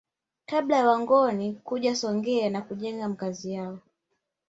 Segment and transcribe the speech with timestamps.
[0.45, 3.79] Kabla ya Wangoni kuja Songea na kujenga Makazi yao